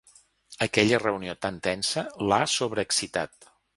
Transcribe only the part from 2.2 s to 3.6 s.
l'ha sobreexcitat.